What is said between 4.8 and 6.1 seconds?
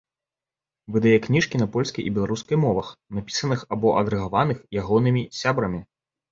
ягонымі сябрамі.